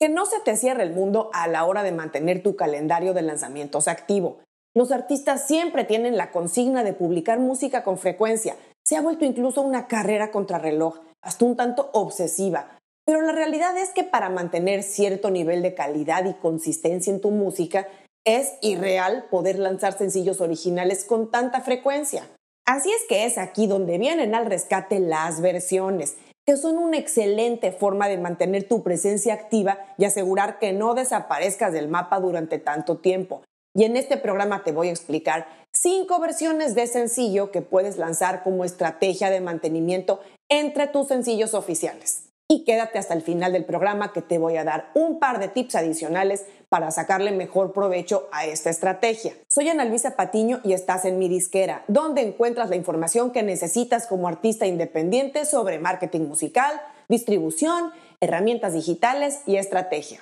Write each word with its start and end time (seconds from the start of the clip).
Que 0.00 0.08
no 0.08 0.24
se 0.24 0.40
te 0.40 0.56
cierre 0.56 0.82
el 0.82 0.94
mundo 0.94 1.28
a 1.34 1.46
la 1.46 1.66
hora 1.66 1.82
de 1.82 1.92
mantener 1.92 2.42
tu 2.42 2.56
calendario 2.56 3.12
de 3.12 3.20
lanzamientos 3.20 3.86
activo. 3.86 4.38
Los 4.74 4.92
artistas 4.92 5.46
siempre 5.46 5.84
tienen 5.84 6.16
la 6.16 6.30
consigna 6.30 6.82
de 6.82 6.94
publicar 6.94 7.38
música 7.38 7.84
con 7.84 7.98
frecuencia. 7.98 8.56
Se 8.82 8.96
ha 8.96 9.02
vuelto 9.02 9.26
incluso 9.26 9.60
una 9.60 9.88
carrera 9.88 10.30
contrarreloj, 10.30 11.00
hasta 11.22 11.44
un 11.44 11.54
tanto 11.54 11.90
obsesiva. 11.92 12.78
Pero 13.04 13.20
la 13.20 13.32
realidad 13.32 13.76
es 13.76 13.90
que 13.90 14.02
para 14.02 14.30
mantener 14.30 14.84
cierto 14.84 15.30
nivel 15.30 15.60
de 15.60 15.74
calidad 15.74 16.24
y 16.24 16.32
consistencia 16.32 17.12
en 17.12 17.20
tu 17.20 17.30
música, 17.30 17.86
es 18.24 18.54
irreal 18.62 19.26
poder 19.30 19.58
lanzar 19.58 19.98
sencillos 19.98 20.40
originales 20.40 21.04
con 21.04 21.30
tanta 21.30 21.60
frecuencia. 21.60 22.26
Así 22.64 22.90
es 22.90 23.02
que 23.06 23.26
es 23.26 23.36
aquí 23.36 23.66
donde 23.66 23.98
vienen 23.98 24.34
al 24.34 24.46
rescate 24.46 24.98
las 24.98 25.42
versiones, 25.42 26.16
que 26.50 26.56
son 26.56 26.78
una 26.78 26.98
excelente 26.98 27.70
forma 27.70 28.08
de 28.08 28.18
mantener 28.18 28.66
tu 28.66 28.82
presencia 28.82 29.34
activa 29.34 29.78
y 29.96 30.04
asegurar 30.04 30.58
que 30.58 30.72
no 30.72 30.94
desaparezcas 30.94 31.72
del 31.72 31.86
mapa 31.86 32.18
durante 32.18 32.58
tanto 32.58 32.98
tiempo. 32.98 33.42
Y 33.72 33.84
en 33.84 33.96
este 33.96 34.16
programa 34.16 34.64
te 34.64 34.72
voy 34.72 34.88
a 34.88 34.90
explicar 34.90 35.46
cinco 35.72 36.18
versiones 36.18 36.74
de 36.74 36.88
sencillo 36.88 37.52
que 37.52 37.62
puedes 37.62 37.98
lanzar 37.98 38.42
como 38.42 38.64
estrategia 38.64 39.30
de 39.30 39.40
mantenimiento 39.40 40.18
entre 40.48 40.88
tus 40.88 41.06
sencillos 41.06 41.54
oficiales 41.54 42.29
y 42.50 42.64
quédate 42.64 42.98
hasta 42.98 43.14
el 43.14 43.22
final 43.22 43.52
del 43.52 43.64
programa 43.64 44.12
que 44.12 44.22
te 44.22 44.36
voy 44.36 44.56
a 44.56 44.64
dar 44.64 44.90
un 44.94 45.20
par 45.20 45.38
de 45.38 45.46
tips 45.46 45.76
adicionales 45.76 46.46
para 46.68 46.90
sacarle 46.90 47.30
mejor 47.30 47.72
provecho 47.72 48.28
a 48.32 48.44
esta 48.44 48.70
estrategia. 48.70 49.34
Soy 49.46 49.68
Ana 49.68 49.84
Luisa 49.84 50.16
Patiño 50.16 50.58
y 50.64 50.72
estás 50.72 51.04
en 51.04 51.20
mi 51.20 51.28
disquera, 51.28 51.84
donde 51.86 52.22
encuentras 52.22 52.68
la 52.68 52.74
información 52.74 53.30
que 53.30 53.44
necesitas 53.44 54.08
como 54.08 54.26
artista 54.26 54.66
independiente 54.66 55.44
sobre 55.44 55.78
marketing 55.78 56.22
musical, 56.22 56.72
distribución, 57.08 57.92
herramientas 58.20 58.72
digitales 58.72 59.42
y 59.46 59.54
estrategia. 59.54 60.18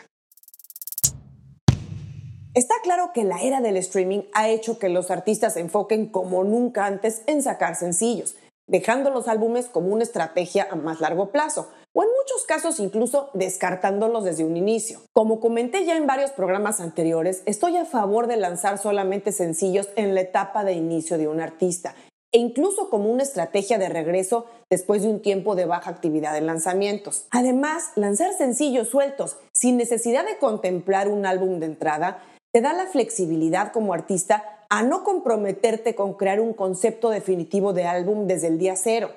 Está 2.53 2.75
claro 2.83 3.13
que 3.15 3.25
la 3.25 3.41
era 3.41 3.63
del 3.63 3.79
streaming 3.79 4.25
ha 4.35 4.51
hecho 4.51 4.79
que 4.79 4.91
los 4.91 5.11
artistas 5.11 5.55
se 5.55 5.61
enfoquen 5.61 6.11
como 6.11 6.45
nunca 6.45 6.85
antes 6.85 7.23
en 7.27 7.43
sacar 7.43 7.75
sencillos, 7.75 8.37
dejando 8.67 9.09
los 9.09 9.29
álbumes 9.29 9.67
como 9.67 9.89
una 9.89 10.03
estrategia 10.03 10.69
a 10.71 10.77
más 10.77 11.01
largo 11.01 11.31
plazo, 11.31 11.71
casos 12.49 12.81
incluso 12.81 13.31
descartándolos 13.35 14.25
desde 14.25 14.43
un 14.43 14.57
inicio. 14.57 15.01
Como 15.13 15.39
comenté 15.39 15.85
ya 15.85 15.97
en 15.97 16.07
varios 16.07 16.33
programas 16.33 16.81
anteriores, 16.81 17.43
estoy 17.45 17.77
a 17.77 17.85
favor 17.85 18.27
de 18.27 18.39
lanzar 18.39 18.79
solamente 18.79 19.31
sencillos 19.31 19.91
en 19.95 20.15
la 20.15 20.23
etapa 20.23 20.65
de 20.65 20.73
inicio 20.73 21.19
de 21.19 21.29
un 21.29 21.41
artista 21.41 21.95
e 22.33 22.39
incluso 22.39 22.91
como 22.91 23.11
una 23.11 23.23
estrategia 23.23 23.79
de 23.79 23.89
regreso 23.89 24.47
después 24.71 25.03
de 25.03 25.09
un 25.09 25.21
tiempo 25.21 25.55
de 25.55 25.67
baja 25.67 25.91
actividad 25.91 26.37
en 26.37 26.47
lanzamientos. 26.47 27.27
Además, 27.31 27.91
lanzar 27.97 28.33
sencillos 28.33 28.89
sueltos 28.89 29.37
sin 29.53 29.77
necesidad 29.77 30.27
de 30.27 30.39
contemplar 30.39 31.09
un 31.09 31.27
álbum 31.27 31.61
de 31.61 31.67
entrada 31.67 32.23
te 32.53 32.63
da 32.63 32.73
la 32.73 32.87
flexibilidad 32.87 33.73
como 33.73 33.93
artista 33.93 34.65
a 34.71 34.83
no 34.83 35.05
comprometerte 35.05 35.95
con 35.95 36.15
crear 36.15 36.41
un 36.41 36.55
concepto 36.55 37.11
definitivo 37.11 37.75
de 37.75 37.85
álbum 37.85 38.27
desde 38.27 38.49
el 38.49 38.59
día 38.59 38.75
cero 38.75 39.11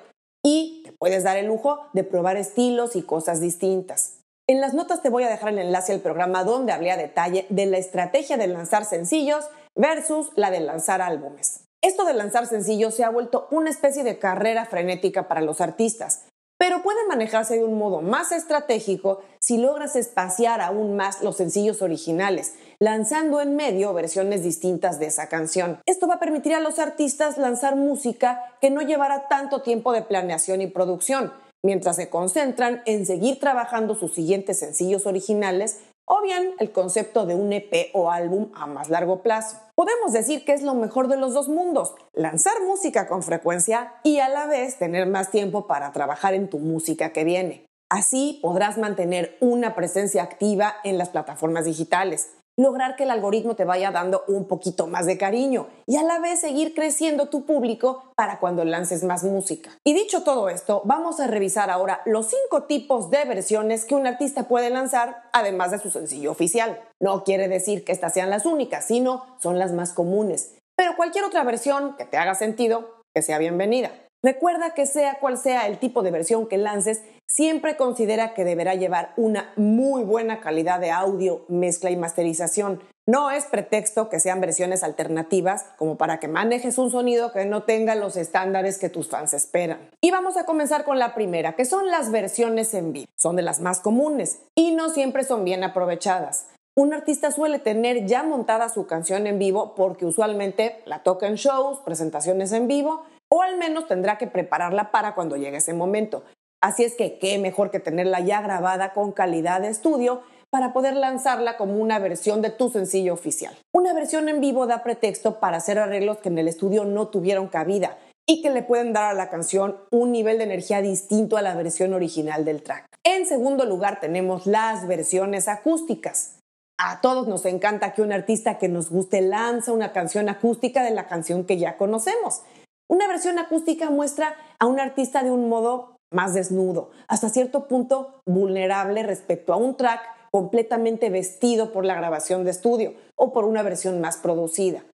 y 0.44 0.81
Puedes 1.02 1.24
dar 1.24 1.36
el 1.36 1.46
lujo 1.46 1.80
de 1.94 2.04
probar 2.04 2.36
estilos 2.36 2.94
y 2.94 3.02
cosas 3.02 3.40
distintas. 3.40 4.20
En 4.46 4.60
las 4.60 4.72
notas 4.72 5.02
te 5.02 5.08
voy 5.08 5.24
a 5.24 5.28
dejar 5.28 5.48
el 5.48 5.58
enlace 5.58 5.92
al 5.92 5.98
programa 5.98 6.44
donde 6.44 6.70
hablé 6.70 6.92
a 6.92 6.96
detalle 6.96 7.44
de 7.48 7.66
la 7.66 7.78
estrategia 7.78 8.36
de 8.36 8.46
lanzar 8.46 8.84
sencillos 8.84 9.50
versus 9.74 10.30
la 10.36 10.52
de 10.52 10.60
lanzar 10.60 11.02
álbumes. 11.02 11.64
Esto 11.82 12.04
de 12.04 12.14
lanzar 12.14 12.46
sencillos 12.46 12.94
se 12.94 13.02
ha 13.02 13.10
vuelto 13.10 13.48
una 13.50 13.68
especie 13.68 14.04
de 14.04 14.20
carrera 14.20 14.64
frenética 14.64 15.26
para 15.26 15.40
los 15.40 15.60
artistas, 15.60 16.26
pero 16.62 16.80
puede 16.80 17.04
manejarse 17.08 17.56
de 17.56 17.64
un 17.64 17.76
modo 17.76 18.02
más 18.02 18.30
estratégico 18.30 19.20
si 19.40 19.58
logras 19.58 19.96
espaciar 19.96 20.60
aún 20.60 20.94
más 20.94 21.20
los 21.20 21.36
sencillos 21.36 21.82
originales 21.82 22.54
lanzando 22.78 23.40
en 23.40 23.56
medio 23.56 23.92
versiones 23.92 24.44
distintas 24.44 25.00
de 25.00 25.06
esa 25.06 25.28
canción. 25.28 25.80
Esto 25.86 26.06
va 26.06 26.14
a 26.14 26.20
permitir 26.20 26.54
a 26.54 26.60
los 26.60 26.78
artistas 26.78 27.36
lanzar 27.36 27.74
música 27.74 28.40
que 28.60 28.70
no 28.70 28.80
llevará 28.80 29.26
tanto 29.26 29.62
tiempo 29.62 29.90
de 29.90 30.02
planeación 30.02 30.60
y 30.60 30.68
producción, 30.68 31.32
mientras 31.64 31.96
se 31.96 32.08
concentran 32.08 32.82
en 32.86 33.06
seguir 33.06 33.40
trabajando 33.40 33.96
sus 33.96 34.14
siguientes 34.14 34.60
sencillos 34.60 35.04
originales 35.06 35.80
o 36.06 36.22
bien 36.22 36.54
el 36.58 36.72
concepto 36.72 37.26
de 37.26 37.34
un 37.34 37.52
EP 37.52 37.90
o 37.94 38.10
álbum 38.10 38.50
a 38.54 38.66
más 38.66 38.88
largo 38.88 39.22
plazo. 39.22 39.58
Podemos 39.74 40.12
decir 40.12 40.44
que 40.44 40.52
es 40.52 40.62
lo 40.62 40.74
mejor 40.74 41.08
de 41.08 41.16
los 41.16 41.34
dos 41.34 41.48
mundos, 41.48 41.94
lanzar 42.12 42.54
música 42.66 43.08
con 43.08 43.22
frecuencia 43.22 43.94
y 44.02 44.18
a 44.18 44.28
la 44.28 44.46
vez 44.46 44.78
tener 44.78 45.06
más 45.06 45.30
tiempo 45.30 45.66
para 45.66 45.92
trabajar 45.92 46.34
en 46.34 46.48
tu 46.48 46.58
música 46.58 47.12
que 47.12 47.24
viene. 47.24 47.66
Así 47.88 48.38
podrás 48.40 48.78
mantener 48.78 49.36
una 49.40 49.74
presencia 49.74 50.22
activa 50.22 50.76
en 50.82 50.96
las 50.96 51.10
plataformas 51.10 51.66
digitales, 51.66 52.30
lograr 52.58 52.96
que 52.96 53.04
el 53.04 53.10
algoritmo 53.10 53.56
te 53.56 53.64
vaya 53.64 53.90
dando 53.90 54.24
un 54.28 54.46
poquito 54.46 54.86
más 54.86 55.06
de 55.06 55.18
cariño 55.18 55.68
y 55.86 55.96
a 55.96 56.02
la 56.02 56.18
vez 56.18 56.40
seguir 56.40 56.74
creciendo 56.74 57.28
tu 57.28 57.44
público 57.46 58.12
para 58.16 58.38
cuando 58.38 58.64
lances 58.64 59.04
más 59.04 59.24
música. 59.24 59.70
Y 59.84 59.94
dicho 59.94 60.22
todo 60.22 60.48
esto, 60.48 60.82
vamos 60.84 61.20
a 61.20 61.26
revisar 61.26 61.70
ahora 61.70 62.02
los 62.04 62.26
cinco 62.28 62.64
tipos 62.64 63.10
de 63.10 63.24
versiones 63.24 63.84
que 63.84 63.94
un 63.94 64.06
artista 64.06 64.44
puede 64.44 64.70
lanzar 64.70 65.22
además 65.32 65.70
de 65.70 65.78
su 65.78 65.90
sencillo 65.90 66.30
oficial. 66.30 66.80
No 67.00 67.24
quiere 67.24 67.48
decir 67.48 67.84
que 67.84 67.92
estas 67.92 68.12
sean 68.12 68.30
las 68.30 68.46
únicas, 68.46 68.84
sino 68.84 69.24
son 69.40 69.58
las 69.58 69.72
más 69.72 69.92
comunes. 69.92 70.54
Pero 70.76 70.96
cualquier 70.96 71.24
otra 71.24 71.44
versión 71.44 71.96
que 71.96 72.04
te 72.04 72.16
haga 72.16 72.34
sentido, 72.34 73.02
que 73.14 73.22
sea 73.22 73.38
bienvenida. 73.38 73.92
Recuerda 74.24 74.72
que 74.74 74.86
sea 74.86 75.18
cual 75.18 75.36
sea 75.36 75.66
el 75.66 75.78
tipo 75.78 76.02
de 76.02 76.12
versión 76.12 76.46
que 76.46 76.56
lances, 76.56 77.02
siempre 77.32 77.76
considera 77.76 78.34
que 78.34 78.44
deberá 78.44 78.74
llevar 78.74 79.12
una 79.16 79.52
muy 79.56 80.04
buena 80.04 80.40
calidad 80.40 80.80
de 80.80 80.90
audio, 80.90 81.44
mezcla 81.48 81.90
y 81.90 81.96
masterización. 81.96 82.82
No 83.06 83.30
es 83.30 83.46
pretexto 83.46 84.08
que 84.08 84.20
sean 84.20 84.40
versiones 84.40 84.84
alternativas 84.84 85.64
como 85.76 85.96
para 85.96 86.20
que 86.20 86.28
manejes 86.28 86.78
un 86.78 86.90
sonido 86.90 87.32
que 87.32 87.46
no 87.46 87.64
tenga 87.64 87.94
los 87.94 88.16
estándares 88.16 88.78
que 88.78 88.90
tus 88.90 89.08
fans 89.08 89.34
esperan. 89.34 89.90
Y 90.00 90.10
vamos 90.10 90.36
a 90.36 90.44
comenzar 90.44 90.84
con 90.84 90.98
la 90.98 91.14
primera, 91.14 91.54
que 91.56 91.64
son 91.64 91.88
las 91.90 92.12
versiones 92.12 92.74
en 92.74 92.92
vivo. 92.92 93.06
Son 93.16 93.34
de 93.34 93.42
las 93.42 93.60
más 93.60 93.80
comunes 93.80 94.40
y 94.54 94.72
no 94.74 94.90
siempre 94.90 95.24
son 95.24 95.44
bien 95.44 95.64
aprovechadas. 95.64 96.46
Un 96.76 96.94
artista 96.94 97.32
suele 97.32 97.58
tener 97.58 98.06
ya 98.06 98.22
montada 98.22 98.68
su 98.68 98.86
canción 98.86 99.26
en 99.26 99.38
vivo 99.38 99.74
porque 99.74 100.06
usualmente 100.06 100.80
la 100.86 101.02
toca 101.02 101.26
en 101.26 101.34
shows, 101.34 101.80
presentaciones 101.80 102.52
en 102.52 102.68
vivo 102.68 103.02
o 103.28 103.42
al 103.42 103.56
menos 103.56 103.88
tendrá 103.88 104.16
que 104.16 104.26
prepararla 104.26 104.90
para 104.90 105.14
cuando 105.14 105.36
llegue 105.36 105.56
ese 105.56 105.72
momento. 105.72 106.22
Así 106.62 106.84
es 106.84 106.94
que 106.94 107.18
qué 107.18 107.38
mejor 107.38 107.72
que 107.72 107.80
tenerla 107.80 108.20
ya 108.20 108.40
grabada 108.40 108.92
con 108.92 109.10
calidad 109.10 109.60
de 109.60 109.68
estudio 109.68 110.22
para 110.48 110.72
poder 110.72 110.94
lanzarla 110.94 111.56
como 111.56 111.76
una 111.76 111.98
versión 111.98 112.40
de 112.40 112.50
tu 112.50 112.70
sencillo 112.70 113.14
oficial. 113.14 113.56
Una 113.74 113.92
versión 113.92 114.28
en 114.28 114.40
vivo 114.40 114.66
da 114.66 114.84
pretexto 114.84 115.40
para 115.40 115.56
hacer 115.56 115.78
arreglos 115.78 116.18
que 116.18 116.28
en 116.28 116.38
el 116.38 116.46
estudio 116.46 116.84
no 116.84 117.08
tuvieron 117.08 117.48
cabida 117.48 117.98
y 118.28 118.42
que 118.42 118.50
le 118.50 118.62
pueden 118.62 118.92
dar 118.92 119.10
a 119.10 119.14
la 119.14 119.28
canción 119.28 119.76
un 119.90 120.12
nivel 120.12 120.38
de 120.38 120.44
energía 120.44 120.80
distinto 120.80 121.36
a 121.36 121.42
la 121.42 121.56
versión 121.56 121.94
original 121.94 122.44
del 122.44 122.62
track. 122.62 122.86
En 123.02 123.26
segundo 123.26 123.64
lugar 123.64 123.98
tenemos 123.98 124.46
las 124.46 124.86
versiones 124.86 125.48
acústicas. 125.48 126.38
A 126.78 127.00
todos 127.00 127.26
nos 127.26 127.44
encanta 127.44 127.92
que 127.92 128.02
un 128.02 128.12
artista 128.12 128.58
que 128.58 128.68
nos 128.68 128.88
guste 128.88 129.20
lanza 129.20 129.72
una 129.72 129.92
canción 129.92 130.28
acústica 130.28 130.84
de 130.84 130.92
la 130.92 131.08
canción 131.08 131.44
que 131.44 131.58
ya 131.58 131.76
conocemos. 131.76 132.42
Una 132.88 133.08
versión 133.08 133.38
acústica 133.38 133.90
muestra 133.90 134.36
a 134.58 134.66
un 134.66 134.78
artista 134.78 135.24
de 135.24 135.30
un 135.30 135.48
modo 135.48 135.91
más 136.12 136.34
desnudo, 136.34 136.90
hasta 137.08 137.28
cierto 137.28 137.68
punto 137.68 138.20
vulnerable 138.26 139.02
respecto 139.02 139.52
a 139.52 139.56
un 139.56 139.76
track 139.76 140.00
completamente 140.30 141.10
vestido 141.10 141.72
por 141.72 141.84
la 141.84 141.94
grabación 141.94 142.44
de 142.44 142.50
estudio 142.50 142.94
o 143.16 143.32
por 143.32 143.44
una 143.44 143.62
versión 143.62 144.00
más 144.00 144.16
producida. 144.16 144.84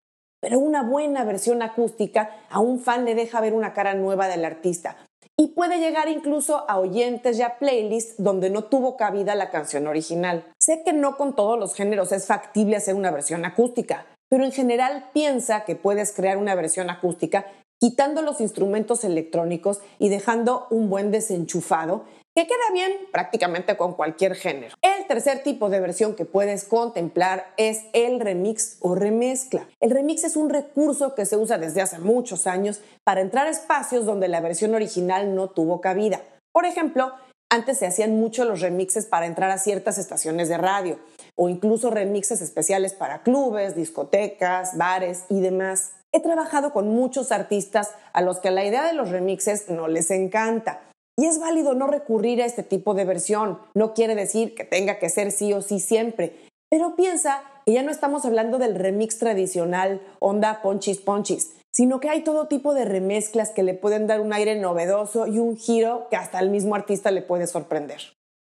Pero 0.41 0.59
una 0.59 0.83
buena 0.83 1.25
versión 1.25 1.63
acústica 1.63 2.31
a 2.51 2.61
un 2.61 2.81
fan 2.81 3.05
le 3.05 3.15
deja 3.15 3.41
ver 3.41 3.55
una 3.55 3.73
cara 3.73 3.95
nueva 3.95 4.29
del 4.29 4.45
artista 4.45 4.97
y 5.37 5.49
puede 5.49 5.79
llegar 5.79 6.09
incluso 6.09 6.69
a 6.69 6.79
oyentes 6.79 7.39
y 7.39 7.43
a 7.43 7.59
playlists 7.59 8.17
donde 8.19 8.51
no 8.51 8.65
tuvo 8.65 8.97
cabida 8.97 9.37
la 9.37 9.51
canción 9.51 9.87
original. 9.87 10.45
Sé 10.59 10.83
que 10.85 10.93
no 10.93 11.17
con 11.17 11.37
todos 11.37 11.59
los 11.59 11.75
géneros 11.75 12.11
es 12.11 12.27
factible 12.27 12.77
hacer 12.77 12.97
una 12.97 13.13
versión 13.13 13.45
acústica, 13.45 14.07
pero 14.29 14.45
en 14.45 14.53
general 14.53 15.11
piensa 15.13 15.65
que 15.65 15.77
puedes 15.77 16.13
crear 16.13 16.39
una 16.39 16.57
versión 16.57 16.91
acústica 16.91 17.47
quitando 17.81 18.23
los 18.23 18.41
instrumentos 18.41 19.05
electrónicos 19.05 19.81
y 19.99 20.09
dejando 20.09 20.67
un 20.71 20.91
buen 20.91 21.11
desenchufado 21.11 22.05
que 22.35 22.47
queda 22.47 22.73
bien 22.73 22.93
prácticamente 23.11 23.77
con 23.77 23.95
cualquier 23.95 24.37
género. 24.37 24.77
El 24.81 25.07
tercer 25.09 25.43
tipo 25.43 25.71
de 25.71 25.81
versión 25.81 26.15
que 26.15 26.25
puedes 26.25 26.65
contemplar 26.65 27.53
es 27.57 27.83
el 27.93 28.21
remix 28.21 28.77
o 28.81 28.95
remezcla. 28.95 29.69
El 29.81 29.91
remix 29.91 30.23
es 30.23 30.37
un 30.37 30.49
recurso 30.49 31.17
que 31.17 31.27
se 31.27 31.37
usa 31.37 31.59
desde 31.59 31.81
hace 31.81 31.99
muchos 31.99 32.47
años 32.47 32.81
para 33.03 33.23
entrar 33.23 33.49
a 33.49 33.51
espacios 33.51 34.07
donde 34.07 34.29
la 34.29 34.41
versión 34.41 34.75
original 34.77 35.35
no 35.35 35.49
tuvo 35.49 35.81
cabida. 35.81 36.23
Por 36.53 36.65
ejemplo, 36.65 37.13
antes 37.51 37.79
se 37.79 37.87
hacían 37.87 38.21
mucho 38.21 38.45
los 38.45 38.61
remixes 38.61 39.07
para 39.07 39.27
entrar 39.27 39.51
a 39.51 39.59
ciertas 39.59 39.99
estaciones 39.99 40.49
de 40.49 40.59
radio 40.59 40.99
o 41.35 41.49
incluso 41.49 41.91
remixes 41.91 42.41
especiales 42.41 42.93
para 42.93 43.23
clubes, 43.23 43.75
discotecas, 43.75 44.77
bares 44.77 45.25
y 45.29 45.41
demás. 45.41 45.93
He 46.19 46.21
trabajado 46.21 46.73
con 46.73 46.89
muchos 46.89 47.31
artistas 47.31 47.93
a 48.13 48.23
los 48.23 48.41
que 48.41 48.51
la 48.51 48.65
idea 48.65 48.85
de 48.85 48.93
los 48.93 49.11
remixes 49.11 49.71
no 49.71 49.87
les 49.87 50.11
encanta. 50.11 50.81
Y 51.17 51.27
es 51.27 51.39
válido 51.39 51.75
no 51.75 51.87
recurrir 51.87 52.43
a 52.43 52.45
este 52.45 52.65
tipo 52.65 52.95
de 52.95 53.05
versión. 53.05 53.61
No 53.75 53.95
quiere 53.95 54.17
decir 54.17 54.57
que 54.57 54.65
tenga 54.65 54.99
que 54.99 55.11
ser 55.11 55.31
sí 55.31 55.53
o 55.53 55.63
sí 55.63 55.79
siempre. 55.79 56.35
Pero 56.69 56.97
piensa 56.97 57.45
que 57.65 57.73
ya 57.73 57.85
no 57.85 57.93
estamos 57.93 58.25
hablando 58.25 58.59
del 58.59 58.75
remix 58.75 59.19
tradicional, 59.19 60.03
onda 60.19 60.61
ponchis 60.61 60.99
ponchis, 60.99 61.55
sino 61.73 62.01
que 62.01 62.09
hay 62.09 62.25
todo 62.25 62.49
tipo 62.49 62.75
de 62.75 62.85
remezclas 62.85 63.51
que 63.51 63.63
le 63.63 63.75
pueden 63.75 64.09
dar 64.09 64.21
un 64.21 64.33
aire 64.33 64.57
novedoso 64.57 65.29
y 65.29 65.39
un 65.39 65.57
giro 65.57 66.09
que 66.11 66.17
hasta 66.17 66.41
el 66.41 66.51
mismo 66.51 66.75
artista 66.75 67.13
le 67.13 67.23
puede 67.23 67.47
sorprender. 67.47 68.01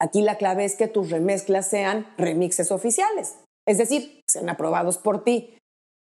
Aquí 0.00 0.22
la 0.22 0.38
clave 0.38 0.64
es 0.64 0.74
que 0.74 0.88
tus 0.88 1.10
remezclas 1.10 1.68
sean 1.68 2.06
remixes 2.16 2.72
oficiales, 2.72 3.34
es 3.66 3.76
decir, 3.76 4.22
sean 4.26 4.48
aprobados 4.48 4.96
por 4.96 5.22
ti. 5.22 5.54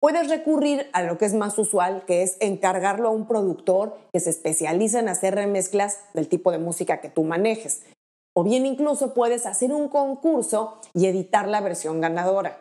Puedes 0.00 0.28
recurrir 0.28 0.88
a 0.92 1.02
lo 1.02 1.18
que 1.18 1.24
es 1.24 1.34
más 1.34 1.58
usual, 1.58 2.04
que 2.06 2.22
es 2.22 2.36
encargarlo 2.38 3.08
a 3.08 3.12
un 3.12 3.26
productor 3.26 3.98
que 4.12 4.20
se 4.20 4.30
especializa 4.30 5.00
en 5.00 5.08
hacer 5.08 5.34
remezclas 5.34 5.98
del 6.14 6.28
tipo 6.28 6.52
de 6.52 6.58
música 6.58 7.00
que 7.00 7.08
tú 7.08 7.24
manejes. 7.24 7.82
O 8.32 8.44
bien 8.44 8.64
incluso 8.64 9.12
puedes 9.12 9.44
hacer 9.44 9.72
un 9.72 9.88
concurso 9.88 10.78
y 10.94 11.06
editar 11.06 11.48
la 11.48 11.60
versión 11.60 12.00
ganadora, 12.00 12.60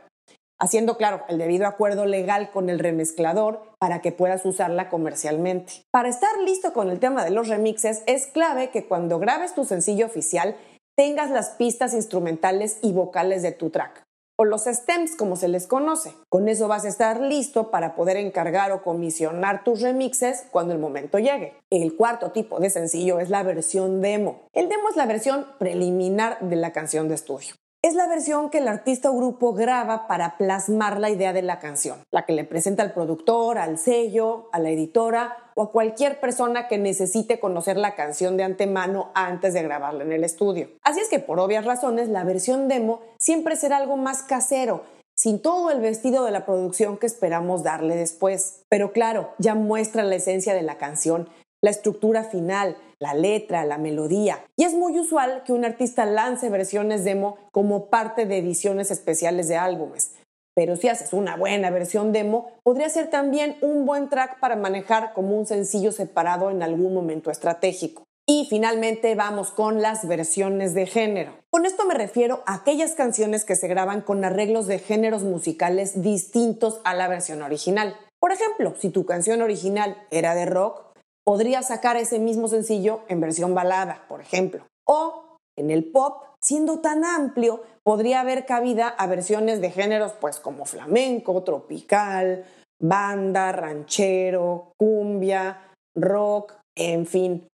haciendo 0.59 0.97
claro 0.97 1.25
el 1.29 1.37
debido 1.37 1.67
acuerdo 1.67 2.07
legal 2.07 2.49
con 2.49 2.71
el 2.71 2.79
remezclador 2.79 3.61
para 3.77 4.01
que 4.01 4.11
puedas 4.11 4.43
usarla 4.43 4.89
comercialmente. 4.89 5.83
Para 5.91 6.09
estar 6.09 6.35
listo 6.39 6.73
con 6.73 6.89
el 6.89 6.99
tema 6.99 7.23
de 7.23 7.29
los 7.29 7.49
remixes, 7.49 8.01
es 8.07 8.25
clave 8.25 8.71
que 8.71 8.87
cuando 8.87 9.19
grabes 9.19 9.53
tu 9.53 9.63
sencillo 9.63 10.07
oficial 10.07 10.55
tengas 10.97 11.29
las 11.29 11.51
pistas 11.51 11.93
instrumentales 11.93 12.79
y 12.81 12.93
vocales 12.93 13.43
de 13.43 13.51
tu 13.51 13.69
track 13.69 14.06
o 14.37 14.45
los 14.45 14.65
stems 14.65 15.15
como 15.15 15.35
se 15.35 15.47
les 15.47 15.67
conoce. 15.67 16.13
Con 16.29 16.47
eso 16.47 16.67
vas 16.67 16.85
a 16.85 16.89
estar 16.89 17.19
listo 17.19 17.71
para 17.71 17.95
poder 17.95 18.17
encargar 18.17 18.71
o 18.71 18.83
comisionar 18.83 19.63
tus 19.63 19.81
remixes 19.81 20.45
cuando 20.51 20.73
el 20.73 20.79
momento 20.79 21.19
llegue. 21.19 21.53
El 21.69 21.95
cuarto 21.95 22.31
tipo 22.31 22.59
de 22.59 22.69
sencillo 22.69 23.19
es 23.19 23.29
la 23.29 23.43
versión 23.43 24.01
demo. 24.01 24.47
El 24.53 24.69
demo 24.69 24.89
es 24.89 24.95
la 24.95 25.05
versión 25.05 25.45
preliminar 25.59 26.39
de 26.39 26.55
la 26.55 26.71
canción 26.71 27.09
de 27.09 27.15
estudio. 27.15 27.55
Es 27.81 27.93
la 27.93 28.07
versión 28.07 28.49
que 28.49 28.57
el 28.57 28.67
artista 28.67 29.11
o 29.11 29.15
grupo 29.15 29.53
graba 29.53 30.07
para 30.07 30.37
plasmar 30.37 30.99
la 30.99 31.09
idea 31.09 31.31
de 31.31 31.43
la 31.43 31.59
canción, 31.59 31.99
la 32.11 32.25
que 32.25 32.33
le 32.33 32.43
presenta 32.43 32.83
al 32.83 32.93
productor, 32.93 33.57
al 33.57 33.77
sello, 33.77 34.49
a 34.51 34.59
la 34.59 34.69
editora 34.69 35.46
o 35.57 35.63
a 35.63 35.71
cualquier 35.71 36.19
persona 36.19 36.67
que 36.67 36.77
necesite 36.77 37.39
conocer 37.39 37.77
la 37.77 37.95
canción 37.95 38.37
de 38.37 38.43
antemano 38.43 39.09
antes 39.15 39.55
de 39.55 39.63
grabarla 39.63 40.03
en 40.03 40.13
el 40.13 40.23
estudio. 40.23 40.69
Así 40.83 40.99
es 40.99 41.09
que 41.09 41.17
por 41.17 41.39
obvias 41.39 41.65
razones 41.65 42.09
la 42.09 42.23
versión 42.23 42.67
demo 42.67 43.01
siempre 43.17 43.55
será 43.55 43.77
algo 43.77 43.97
más 43.97 44.21
casero, 44.21 44.83
sin 45.15 45.41
todo 45.41 45.71
el 45.71 45.81
vestido 45.81 46.23
de 46.25 46.31
la 46.31 46.45
producción 46.45 46.97
que 46.97 47.07
esperamos 47.07 47.63
darle 47.63 47.95
después. 47.95 48.61
Pero 48.69 48.91
claro, 48.91 49.33
ya 49.39 49.55
muestra 49.55 50.03
la 50.03 50.15
esencia 50.15 50.53
de 50.53 50.61
la 50.61 50.77
canción, 50.77 51.27
la 51.63 51.71
estructura 51.71 52.23
final, 52.23 52.77
la 52.99 53.15
letra, 53.15 53.65
la 53.65 53.79
melodía. 53.79 54.45
Y 54.57 54.63
es 54.63 54.75
muy 54.75 54.99
usual 54.99 55.41
que 55.43 55.53
un 55.53 55.65
artista 55.65 56.05
lance 56.05 56.49
versiones 56.49 57.03
demo 57.03 57.37
como 57.51 57.87
parte 57.87 58.27
de 58.27 58.37
ediciones 58.37 58.91
especiales 58.91 59.47
de 59.47 59.57
álbumes. 59.57 60.11
Pero 60.57 60.75
si 60.75 60.87
haces 60.87 61.13
una 61.13 61.37
buena 61.37 61.69
versión 61.69 62.11
demo, 62.11 62.49
podría 62.63 62.89
ser 62.89 63.11
también 63.11 63.57
un 63.61 63.85
buen 63.85 64.09
track 64.09 64.39
para 64.39 64.55
manejar 64.55 65.13
como 65.13 65.37
un 65.37 65.45
sencillo 65.45 65.91
separado 65.91 66.49
en 66.49 66.63
algún 66.63 66.95
momento 66.95 67.29
estratégico. 67.29 68.05
Y 68.27 68.47
finalmente 68.49 69.13
vamos 69.13 69.51
con 69.51 69.83
las 69.83 70.07
versiones 70.07 70.73
de 70.73 70.87
género. 70.87 71.33
Con 71.51 71.67
esto 71.67 71.85
me 71.85 71.93
refiero 71.93 72.41
a 72.47 72.55
aquellas 72.55 72.95
canciones 72.95 73.45
que 73.45 73.55
se 73.55 73.67
graban 73.67 74.01
con 74.01 74.25
arreglos 74.25 74.65
de 74.65 74.79
géneros 74.79 75.21
musicales 75.21 76.01
distintos 76.01 76.81
a 76.83 76.95
la 76.95 77.07
versión 77.07 77.43
original. 77.43 77.95
Por 78.19 78.31
ejemplo, 78.31 78.73
si 78.79 78.89
tu 78.89 79.05
canción 79.05 79.43
original 79.43 79.95
era 80.09 80.33
de 80.33 80.47
rock, 80.47 80.81
podrías 81.23 81.67
sacar 81.67 81.97
ese 81.97 82.17
mismo 82.17 82.47
sencillo 82.47 83.01
en 83.09 83.21
versión 83.21 83.53
balada, 83.53 84.05
por 84.09 84.21
ejemplo. 84.21 84.65
O 84.87 85.37
en 85.55 85.69
el 85.69 85.91
pop, 85.91 86.23
siendo 86.47 86.79
tan 86.79 87.03
amplio, 87.03 87.61
podría 87.83 88.21
haber 88.21 88.45
cabida 88.45 88.87
a 88.87 89.05
versiones 89.05 89.59
de 89.59 89.69
géneros 89.69 90.13
pues 90.13 90.39
como 90.39 90.63
flamenco, 90.63 91.43
tropical, 91.43 92.45
banda, 92.79 93.51
ranchero, 93.51 94.71
cumbia, 94.77 95.73
rock, 95.93 96.53
en 96.73 97.05
fin. 97.05 97.49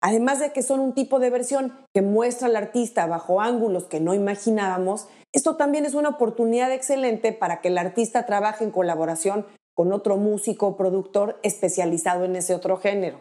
Además 0.00 0.40
de 0.40 0.54
que 0.54 0.62
son 0.62 0.80
un 0.80 0.94
tipo 0.94 1.18
de 1.18 1.28
versión 1.28 1.74
que 1.92 2.00
muestra 2.00 2.46
al 2.48 2.56
artista 2.56 3.06
bajo 3.06 3.42
ángulos 3.42 3.84
que 3.84 4.00
no 4.00 4.14
imaginábamos, 4.14 5.08
esto 5.34 5.56
también 5.56 5.84
es 5.84 5.92
una 5.92 6.08
oportunidad 6.08 6.72
excelente 6.72 7.34
para 7.34 7.60
que 7.60 7.68
el 7.68 7.76
artista 7.76 8.24
trabaje 8.24 8.64
en 8.64 8.70
colaboración 8.70 9.44
con 9.74 9.92
otro 9.92 10.16
músico 10.16 10.68
o 10.68 10.76
productor 10.78 11.38
especializado 11.42 12.24
en 12.24 12.36
ese 12.36 12.54
otro 12.54 12.78
género. 12.78 13.20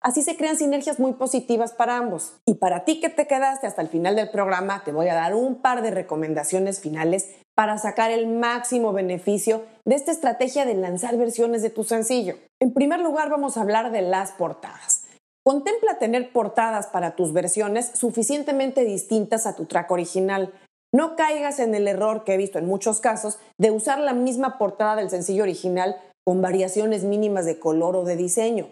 Así 0.00 0.22
se 0.22 0.36
crean 0.36 0.56
sinergias 0.56 1.00
muy 1.00 1.14
positivas 1.14 1.72
para 1.72 1.96
ambos. 1.96 2.34
Y 2.46 2.54
para 2.54 2.84
ti 2.84 3.00
que 3.00 3.08
te 3.08 3.26
quedaste 3.26 3.66
hasta 3.66 3.82
el 3.82 3.88
final 3.88 4.14
del 4.14 4.30
programa, 4.30 4.84
te 4.84 4.92
voy 4.92 5.08
a 5.08 5.14
dar 5.14 5.34
un 5.34 5.56
par 5.56 5.82
de 5.82 5.90
recomendaciones 5.90 6.80
finales 6.80 7.34
para 7.56 7.78
sacar 7.78 8.12
el 8.12 8.28
máximo 8.28 8.92
beneficio 8.92 9.64
de 9.84 9.96
esta 9.96 10.12
estrategia 10.12 10.64
de 10.64 10.74
lanzar 10.74 11.16
versiones 11.16 11.62
de 11.62 11.70
tu 11.70 11.82
sencillo. 11.82 12.36
En 12.60 12.72
primer 12.72 13.00
lugar, 13.00 13.28
vamos 13.28 13.56
a 13.56 13.62
hablar 13.62 13.90
de 13.90 14.02
las 14.02 14.30
portadas. 14.30 15.06
Contempla 15.44 15.98
tener 15.98 16.30
portadas 16.32 16.86
para 16.86 17.16
tus 17.16 17.32
versiones 17.32 17.90
suficientemente 17.94 18.84
distintas 18.84 19.46
a 19.46 19.56
tu 19.56 19.64
track 19.64 19.90
original. 19.90 20.52
No 20.94 21.16
caigas 21.16 21.58
en 21.58 21.74
el 21.74 21.88
error 21.88 22.22
que 22.22 22.34
he 22.34 22.36
visto 22.36 22.60
en 22.60 22.66
muchos 22.66 23.00
casos 23.00 23.38
de 23.58 23.72
usar 23.72 23.98
la 23.98 24.12
misma 24.12 24.58
portada 24.58 24.94
del 24.94 25.10
sencillo 25.10 25.42
original 25.42 25.96
con 26.24 26.40
variaciones 26.40 27.02
mínimas 27.02 27.46
de 27.46 27.58
color 27.58 27.96
o 27.96 28.04
de 28.04 28.16
diseño 28.16 28.68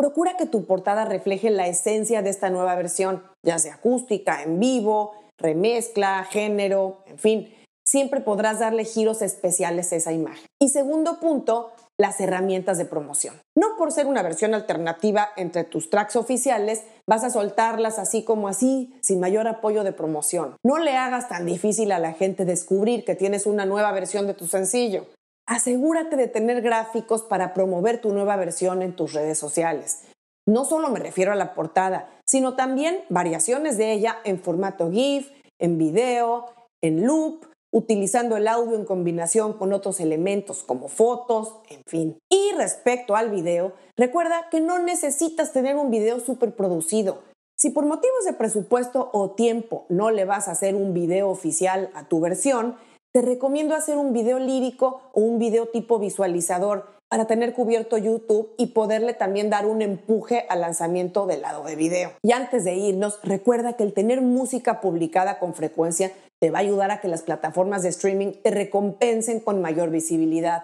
procura 0.00 0.38
que 0.38 0.46
tu 0.46 0.64
portada 0.64 1.04
refleje 1.04 1.50
la 1.50 1.66
esencia 1.66 2.22
de 2.22 2.30
esta 2.30 2.48
nueva 2.48 2.74
versión, 2.74 3.22
ya 3.42 3.58
sea 3.58 3.74
acústica, 3.74 4.42
en 4.42 4.58
vivo, 4.58 5.12
remezcla, 5.36 6.24
género, 6.24 7.04
en 7.06 7.18
fin. 7.18 7.54
Siempre 7.84 8.22
podrás 8.22 8.60
darle 8.60 8.86
giros 8.86 9.20
especiales 9.20 9.92
a 9.92 9.96
esa 9.96 10.12
imagen. 10.12 10.46
Y 10.58 10.70
segundo 10.70 11.20
punto, 11.20 11.72
las 11.98 12.18
herramientas 12.18 12.78
de 12.78 12.86
promoción. 12.86 13.34
No 13.54 13.76
por 13.76 13.92
ser 13.92 14.06
una 14.06 14.22
versión 14.22 14.54
alternativa 14.54 15.28
entre 15.36 15.64
tus 15.64 15.90
tracks 15.90 16.16
oficiales, 16.16 16.84
vas 17.06 17.22
a 17.22 17.28
soltarlas 17.28 17.98
así 17.98 18.24
como 18.24 18.48
así, 18.48 18.94
sin 19.02 19.20
mayor 19.20 19.48
apoyo 19.48 19.84
de 19.84 19.92
promoción. 19.92 20.56
No 20.64 20.78
le 20.78 20.96
hagas 20.96 21.28
tan 21.28 21.44
difícil 21.44 21.92
a 21.92 21.98
la 21.98 22.14
gente 22.14 22.46
descubrir 22.46 23.04
que 23.04 23.16
tienes 23.16 23.44
una 23.44 23.66
nueva 23.66 23.92
versión 23.92 24.26
de 24.26 24.32
tu 24.32 24.46
sencillo 24.46 25.08
asegúrate 25.50 26.14
de 26.14 26.28
tener 26.28 26.62
gráficos 26.62 27.22
para 27.22 27.52
promover 27.52 28.00
tu 28.00 28.12
nueva 28.12 28.36
versión 28.36 28.82
en 28.82 28.94
tus 28.94 29.12
redes 29.12 29.36
sociales. 29.36 30.02
No 30.46 30.64
solo 30.64 30.90
me 30.90 31.00
refiero 31.00 31.32
a 31.32 31.34
la 31.34 31.54
portada, 31.54 32.08
sino 32.24 32.54
también 32.54 33.02
variaciones 33.08 33.76
de 33.76 33.92
ella 33.92 34.18
en 34.24 34.38
formato 34.38 34.92
GIF, 34.92 35.28
en 35.58 35.76
video, 35.76 36.46
en 36.80 37.04
loop, 37.04 37.46
utilizando 37.72 38.36
el 38.36 38.46
audio 38.46 38.76
en 38.76 38.84
combinación 38.84 39.54
con 39.54 39.72
otros 39.72 39.98
elementos 39.98 40.62
como 40.62 40.88
fotos, 40.88 41.56
en 41.68 41.82
fin. 41.84 42.18
Y 42.30 42.52
respecto 42.56 43.16
al 43.16 43.30
video, 43.30 43.72
recuerda 43.96 44.48
que 44.50 44.60
no 44.60 44.78
necesitas 44.78 45.52
tener 45.52 45.74
un 45.74 45.90
video 45.90 46.20
súper 46.20 46.54
producido. 46.54 47.22
Si 47.58 47.70
por 47.70 47.84
motivos 47.84 48.24
de 48.24 48.34
presupuesto 48.34 49.10
o 49.12 49.32
tiempo 49.32 49.84
no 49.88 50.10
le 50.10 50.24
vas 50.24 50.46
a 50.46 50.52
hacer 50.52 50.76
un 50.76 50.94
video 50.94 51.28
oficial 51.28 51.90
a 51.94 52.08
tu 52.08 52.20
versión, 52.20 52.76
te 53.12 53.22
recomiendo 53.22 53.74
hacer 53.74 53.96
un 53.96 54.12
video 54.12 54.38
lírico 54.38 55.00
o 55.12 55.20
un 55.20 55.38
video 55.38 55.66
tipo 55.66 55.98
visualizador 55.98 56.86
para 57.08 57.26
tener 57.26 57.54
cubierto 57.54 57.98
YouTube 57.98 58.52
y 58.56 58.66
poderle 58.66 59.14
también 59.14 59.50
dar 59.50 59.66
un 59.66 59.82
empuje 59.82 60.46
al 60.48 60.60
lanzamiento 60.60 61.26
del 61.26 61.42
lado 61.42 61.64
de 61.64 61.74
video. 61.74 62.12
Y 62.22 62.30
antes 62.30 62.62
de 62.62 62.76
irnos, 62.76 63.18
recuerda 63.24 63.72
que 63.72 63.82
el 63.82 63.92
tener 63.92 64.20
música 64.20 64.80
publicada 64.80 65.40
con 65.40 65.54
frecuencia 65.54 66.12
te 66.40 66.52
va 66.52 66.58
a 66.58 66.62
ayudar 66.62 66.92
a 66.92 67.00
que 67.00 67.08
las 67.08 67.22
plataformas 67.22 67.82
de 67.82 67.88
streaming 67.88 68.32
te 68.44 68.52
recompensen 68.52 69.40
con 69.40 69.60
mayor 69.60 69.90
visibilidad. 69.90 70.62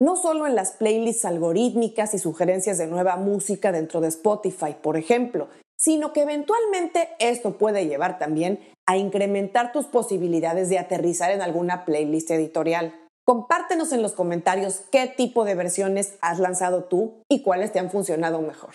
No 0.00 0.16
solo 0.16 0.46
en 0.46 0.54
las 0.54 0.72
playlists 0.72 1.26
algorítmicas 1.26 2.14
y 2.14 2.18
sugerencias 2.18 2.78
de 2.78 2.86
nueva 2.86 3.16
música 3.16 3.70
dentro 3.70 4.00
de 4.00 4.08
Spotify, 4.08 4.74
por 4.80 4.96
ejemplo, 4.96 5.48
sino 5.82 6.12
que 6.12 6.22
eventualmente 6.22 7.08
esto 7.18 7.58
puede 7.58 7.86
llevar 7.86 8.18
también 8.18 8.60
a 8.86 8.96
incrementar 8.96 9.72
tus 9.72 9.86
posibilidades 9.86 10.68
de 10.68 10.78
aterrizar 10.78 11.32
en 11.32 11.42
alguna 11.42 11.84
playlist 11.84 12.30
editorial. 12.30 12.94
Compártenos 13.24 13.92
en 13.92 14.02
los 14.02 14.12
comentarios 14.12 14.82
qué 14.92 15.06
tipo 15.08 15.44
de 15.44 15.54
versiones 15.54 16.14
has 16.20 16.38
lanzado 16.38 16.84
tú 16.84 17.22
y 17.28 17.42
cuáles 17.42 17.72
te 17.72 17.78
han 17.80 17.90
funcionado 17.90 18.40
mejor. 18.40 18.74